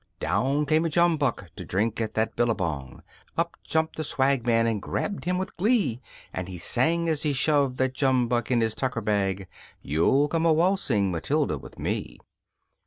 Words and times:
Down 0.19 0.65
came 0.65 0.83
a 0.83 0.89
jumbuck 0.89 1.51
to 1.55 1.63
drink 1.63 2.01
at 2.01 2.15
the 2.15 2.27
water 2.35 2.55
hole, 2.57 3.01
Up 3.37 3.55
jumped 3.63 3.97
the 3.97 4.03
swagman 4.03 4.65
and 4.65 4.81
grabbed 4.81 5.25
him 5.25 5.37
with 5.37 5.55
glee; 5.57 6.01
And 6.33 6.47
he 6.47 6.57
sang 6.57 7.07
as 7.07 7.21
he 7.21 7.35
stowed 7.35 7.79
him 7.95 8.23
away 8.31 8.41
in 8.49 8.61
his 8.61 8.73
tucker 8.73 9.01
bag, 9.01 9.45
You'll 9.83 10.27
come 10.27 10.47
a 10.47 10.51
waltzing 10.53 11.11
Matilda 11.11 11.59
with 11.59 11.77
me.' 11.77 12.17